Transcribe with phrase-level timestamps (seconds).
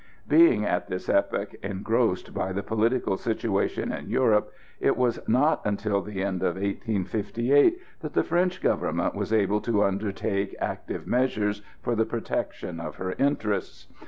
[0.27, 6.01] Being at this epoch engrossed by the political situation in Europe, it was not until
[6.01, 11.93] the end of 1858 that the French Government was able to undertake active measures for
[11.95, 13.85] the protection of her interests.